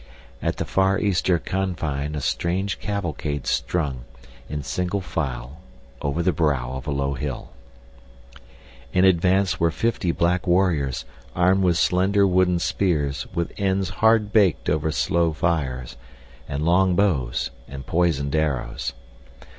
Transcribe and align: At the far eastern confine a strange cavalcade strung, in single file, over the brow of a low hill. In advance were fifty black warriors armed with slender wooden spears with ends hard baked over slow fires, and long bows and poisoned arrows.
At 0.41 0.57
the 0.57 0.65
far 0.65 0.97
eastern 0.97 1.39
confine 1.41 2.15
a 2.15 2.21
strange 2.21 2.79
cavalcade 2.79 3.45
strung, 3.45 4.05
in 4.49 4.63
single 4.63 4.99
file, 4.99 5.59
over 6.01 6.23
the 6.23 6.31
brow 6.31 6.71
of 6.73 6.87
a 6.87 6.91
low 6.91 7.13
hill. 7.13 7.51
In 8.93 9.05
advance 9.05 9.59
were 9.59 9.69
fifty 9.69 10.11
black 10.11 10.47
warriors 10.47 11.05
armed 11.35 11.61
with 11.61 11.77
slender 11.77 12.25
wooden 12.25 12.57
spears 12.57 13.27
with 13.35 13.51
ends 13.59 13.89
hard 14.01 14.33
baked 14.33 14.71
over 14.71 14.91
slow 14.91 15.33
fires, 15.33 15.97
and 16.49 16.65
long 16.65 16.95
bows 16.95 17.51
and 17.67 17.85
poisoned 17.85 18.35
arrows. 18.35 18.93